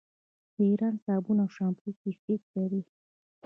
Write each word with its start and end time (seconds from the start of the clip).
د 0.55 0.57
ایران 0.69 0.95
صابون 1.03 1.37
او 1.43 1.49
شامپو 1.55 1.87
کیفیت 2.01 2.41
لري. 2.55 2.81